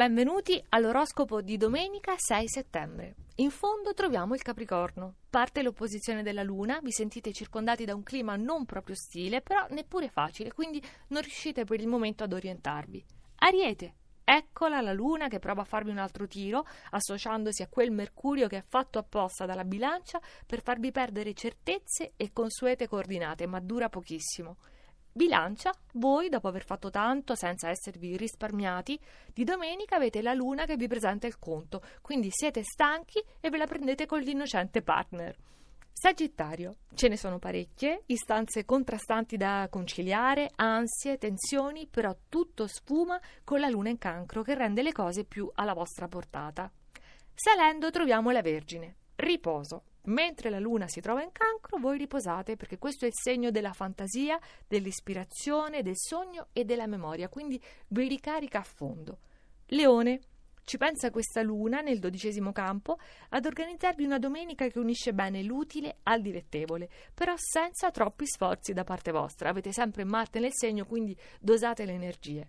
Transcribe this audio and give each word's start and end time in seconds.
Benvenuti 0.00 0.58
all'oroscopo 0.70 1.42
di 1.42 1.58
domenica 1.58 2.14
6 2.16 2.48
settembre. 2.48 3.16
In 3.34 3.50
fondo 3.50 3.92
troviamo 3.92 4.32
il 4.32 4.40
Capricorno. 4.40 5.16
Parte 5.28 5.62
l'opposizione 5.62 6.22
della 6.22 6.42
Luna, 6.42 6.80
vi 6.82 6.90
sentite 6.90 7.32
circondati 7.32 7.84
da 7.84 7.94
un 7.94 8.02
clima 8.02 8.34
non 8.36 8.64
proprio 8.64 8.94
ostile, 8.94 9.42
però 9.42 9.66
neppure 9.68 10.08
facile, 10.08 10.54
quindi 10.54 10.82
non 11.08 11.20
riuscite 11.20 11.64
per 11.64 11.80
il 11.80 11.86
momento 11.86 12.24
ad 12.24 12.32
orientarvi. 12.32 13.04
Ariete. 13.40 13.94
Eccola 14.24 14.80
la 14.80 14.94
Luna 14.94 15.28
che 15.28 15.38
prova 15.38 15.60
a 15.60 15.66
farvi 15.66 15.90
un 15.90 15.98
altro 15.98 16.26
tiro, 16.26 16.64
associandosi 16.92 17.60
a 17.60 17.68
quel 17.68 17.90
Mercurio 17.90 18.48
che 18.48 18.56
è 18.56 18.64
fatto 18.66 18.98
apposta 18.98 19.44
dalla 19.44 19.64
bilancia 19.64 20.18
per 20.46 20.62
farvi 20.62 20.92
perdere 20.92 21.34
certezze 21.34 22.14
e 22.16 22.32
consuete 22.32 22.88
coordinate, 22.88 23.46
ma 23.46 23.60
dura 23.60 23.90
pochissimo. 23.90 24.56
Bilancia, 25.20 25.70
voi, 25.96 26.30
dopo 26.30 26.48
aver 26.48 26.64
fatto 26.64 26.88
tanto 26.88 27.34
senza 27.34 27.68
esservi 27.68 28.16
risparmiati, 28.16 28.98
di 29.34 29.44
domenica 29.44 29.96
avete 29.96 30.22
la 30.22 30.32
luna 30.32 30.64
che 30.64 30.76
vi 30.76 30.88
presenta 30.88 31.26
il 31.26 31.38
conto, 31.38 31.82
quindi 32.00 32.28
siete 32.30 32.62
stanchi 32.62 33.22
e 33.38 33.50
ve 33.50 33.58
la 33.58 33.66
prendete 33.66 34.06
con 34.06 34.20
l'innocente 34.20 34.80
partner. 34.80 35.36
Sagittario, 35.92 36.76
ce 36.94 37.08
ne 37.08 37.18
sono 37.18 37.38
parecchie, 37.38 38.04
istanze 38.06 38.64
contrastanti 38.64 39.36
da 39.36 39.68
conciliare, 39.70 40.52
ansie, 40.56 41.18
tensioni, 41.18 41.86
però 41.86 42.16
tutto 42.30 42.66
sfuma 42.66 43.20
con 43.44 43.60
la 43.60 43.68
luna 43.68 43.90
in 43.90 43.98
cancro 43.98 44.40
che 44.40 44.54
rende 44.54 44.80
le 44.80 44.92
cose 44.92 45.24
più 45.24 45.50
alla 45.56 45.74
vostra 45.74 46.08
portata. 46.08 46.72
Salendo 47.34 47.90
troviamo 47.90 48.30
la 48.30 48.40
Vergine, 48.40 48.96
riposo. 49.16 49.82
Mentre 50.04 50.50
la 50.50 50.58
luna 50.58 50.88
si 50.88 51.00
trova 51.00 51.22
in 51.22 51.32
cancro, 51.32 51.78
voi 51.78 51.98
riposate 51.98 52.56
perché 52.56 52.78
questo 52.78 53.04
è 53.04 53.08
il 53.08 53.14
segno 53.14 53.50
della 53.50 53.72
fantasia, 53.72 54.38
dell'ispirazione, 54.66 55.82
del 55.82 55.96
sogno 55.96 56.48
e 56.52 56.64
della 56.64 56.86
memoria, 56.86 57.28
quindi 57.28 57.60
vi 57.88 58.08
ricarica 58.08 58.60
a 58.60 58.64
fondo. 58.64 59.18
Leone, 59.66 60.20
ci 60.64 60.78
pensa 60.78 61.10
questa 61.10 61.42
luna 61.42 61.80
nel 61.80 61.98
dodicesimo 61.98 62.52
campo 62.52 62.98
ad 63.30 63.44
organizzarvi 63.44 64.04
una 64.04 64.18
domenica 64.18 64.68
che 64.68 64.78
unisce 64.78 65.12
bene 65.12 65.42
l'utile 65.42 65.98
al 66.04 66.22
dilettevole, 66.22 66.88
però 67.12 67.34
senza 67.36 67.90
troppi 67.90 68.26
sforzi 68.26 68.72
da 68.72 68.84
parte 68.84 69.10
vostra. 69.10 69.48
Avete 69.48 69.72
sempre 69.72 70.04
Marte 70.04 70.38
nel 70.38 70.52
segno, 70.52 70.86
quindi 70.86 71.16
dosate 71.40 71.84
le 71.84 71.92
energie. 71.92 72.46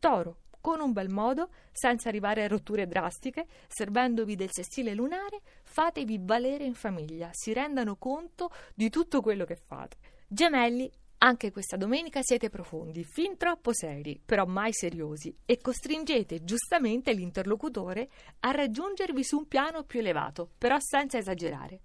Toro, 0.00 0.38
con 0.60 0.80
un 0.80 0.92
bel 0.92 1.08
modo, 1.10 1.48
senza 1.70 2.08
arrivare 2.08 2.42
a 2.42 2.48
rotture 2.48 2.86
drastiche, 2.86 3.46
servendovi 3.68 4.34
del 4.34 4.50
sestile 4.50 4.92
lunare, 4.92 5.40
fatevi 5.80 6.20
valere 6.20 6.64
in 6.64 6.74
famiglia, 6.74 7.30
si 7.32 7.54
rendano 7.54 7.96
conto 7.96 8.52
di 8.74 8.90
tutto 8.90 9.22
quello 9.22 9.46
che 9.46 9.56
fate. 9.56 9.96
Gemelli, 10.28 10.92
anche 11.22 11.50
questa 11.50 11.78
domenica 11.78 12.20
siete 12.20 12.50
profondi, 12.50 13.02
fin 13.02 13.38
troppo 13.38 13.72
seri, 13.72 14.20
però 14.22 14.44
mai 14.44 14.74
seriosi, 14.74 15.34
e 15.46 15.56
costringete 15.56 16.44
giustamente 16.44 17.14
l'interlocutore 17.14 18.10
a 18.40 18.50
raggiungervi 18.50 19.24
su 19.24 19.38
un 19.38 19.48
piano 19.48 19.84
più 19.84 20.00
elevato, 20.00 20.50
però 20.58 20.76
senza 20.78 21.16
esagerare. 21.16 21.80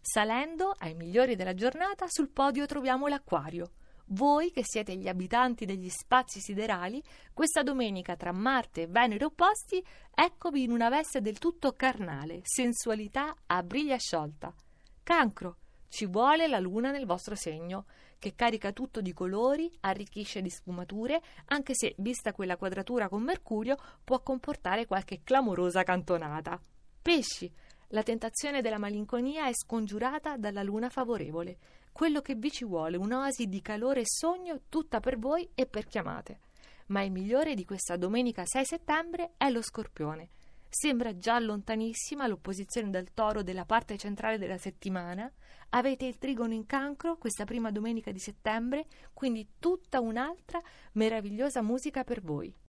Salendo 0.00 0.74
ai 0.78 0.94
migliori 0.94 1.36
della 1.36 1.52
giornata, 1.52 2.06
sul 2.08 2.30
podio 2.30 2.64
troviamo 2.64 3.08
l'acquario. 3.08 3.72
Voi 4.10 4.50
che 4.52 4.62
siete 4.64 4.96
gli 4.96 5.06
abitanti 5.06 5.66
degli 5.66 5.90
spazi 5.90 6.40
siderali, 6.40 7.02
questa 7.34 7.62
domenica 7.62 8.16
tra 8.16 8.32
Marte 8.32 8.82
e 8.82 8.86
Venere 8.86 9.26
opposti, 9.26 9.84
eccovi 10.14 10.62
in 10.62 10.70
una 10.70 10.88
veste 10.88 11.20
del 11.20 11.38
tutto 11.38 11.72
carnale, 11.72 12.40
sensualità 12.42 13.36
a 13.44 13.62
briglia 13.62 13.98
sciolta. 13.98 14.54
Cancro, 15.02 15.56
ci 15.88 16.06
vuole 16.06 16.48
la 16.48 16.58
luna 16.58 16.90
nel 16.90 17.04
vostro 17.04 17.34
segno, 17.34 17.84
che 18.18 18.34
carica 18.34 18.72
tutto 18.72 19.02
di 19.02 19.12
colori, 19.12 19.70
arricchisce 19.80 20.40
di 20.40 20.48
sfumature, 20.48 21.20
anche 21.46 21.74
se, 21.74 21.94
vista 21.98 22.32
quella 22.32 22.56
quadratura 22.56 23.10
con 23.10 23.22
Mercurio, 23.22 23.76
può 24.02 24.22
comportare 24.22 24.86
qualche 24.86 25.20
clamorosa 25.22 25.82
cantonata. 25.82 26.58
Pesci, 27.02 27.50
la 27.88 28.02
tentazione 28.02 28.60
della 28.60 28.78
malinconia 28.78 29.46
è 29.46 29.52
scongiurata 29.54 30.36
dalla 30.36 30.62
luna 30.62 30.88
favorevole 30.88 31.58
quello 31.98 32.20
che 32.20 32.36
vi 32.36 32.52
ci 32.52 32.64
vuole, 32.64 32.96
un'oasi 32.96 33.48
di 33.48 33.60
calore 33.60 34.02
e 34.02 34.06
sogno 34.06 34.60
tutta 34.68 35.00
per 35.00 35.18
voi 35.18 35.50
e 35.56 35.66
per 35.66 35.84
chiamate. 35.86 36.38
Ma 36.86 37.02
il 37.02 37.10
migliore 37.10 37.54
di 37.54 37.64
questa 37.64 37.96
domenica 37.96 38.44
6 38.46 38.64
settembre 38.64 39.32
è 39.36 39.50
lo 39.50 39.60
scorpione. 39.60 40.28
Sembra 40.68 41.18
già 41.18 41.40
lontanissima 41.40 42.28
l'opposizione 42.28 42.90
del 42.90 43.12
toro 43.14 43.42
della 43.42 43.64
parte 43.64 43.96
centrale 43.96 44.38
della 44.38 44.58
settimana. 44.58 45.28
Avete 45.70 46.04
il 46.04 46.18
trigono 46.18 46.52
in 46.52 46.66
cancro 46.66 47.16
questa 47.16 47.44
prima 47.44 47.72
domenica 47.72 48.12
di 48.12 48.20
settembre, 48.20 48.86
quindi 49.12 49.54
tutta 49.58 49.98
un'altra 49.98 50.62
meravigliosa 50.92 51.62
musica 51.62 52.04
per 52.04 52.22
voi. 52.22 52.54